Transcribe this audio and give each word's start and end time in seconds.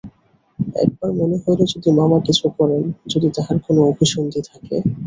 একবার 0.79 1.09
মনে 1.19 1.37
হইল 1.43 1.59
যদি 1.73 1.89
মামা 1.99 2.17
কিছু 2.27 2.45
করেন, 2.57 2.81
যদি 3.07 3.27
তাঁহার 3.35 3.57
কোনো 3.65 3.79
অভিসন্ধি 3.91 4.41
থাকে? 4.49 4.75